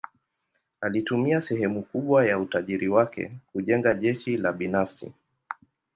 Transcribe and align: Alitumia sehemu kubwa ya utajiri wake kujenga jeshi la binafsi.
Alitumia 0.81 1.41
sehemu 1.41 1.83
kubwa 1.83 2.25
ya 2.25 2.39
utajiri 2.39 2.87
wake 2.87 3.31
kujenga 3.51 3.93
jeshi 3.93 4.37
la 4.37 4.53
binafsi. 4.53 5.13